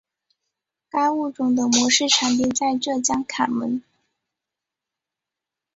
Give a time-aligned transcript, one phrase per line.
[0.89, 3.83] 该物种的模式产地在浙江坎门。